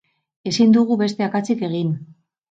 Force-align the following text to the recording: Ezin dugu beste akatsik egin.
Ezin 0.51 0.71
dugu 0.77 0.95
beste 1.01 1.25
akatsik 1.25 1.61
egin. 1.69 1.91